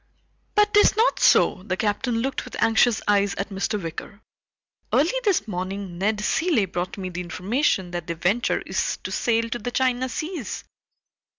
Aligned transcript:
"But 0.55 0.73
'tis 0.73 0.95
not 0.97 1.19
so." 1.19 1.61
The 1.61 1.77
Captain 1.77 2.21
looked 2.23 2.43
with 2.43 2.55
anxious 2.59 3.03
eyes 3.07 3.35
at 3.35 3.49
Mr. 3.49 3.79
Wicker. 3.79 4.19
"Early 4.91 5.13
this 5.23 5.47
morning 5.47 5.99
Ned 5.99 6.21
Cilley 6.21 6.65
brought 6.65 6.97
me 6.97 7.09
the 7.09 7.21
information 7.21 7.91
that 7.91 8.07
the 8.07 8.15
Venture 8.15 8.63
is 8.65 8.97
to 9.03 9.11
sail 9.11 9.47
to 9.51 9.59
the 9.59 9.69
China 9.69 10.09
seas." 10.09 10.63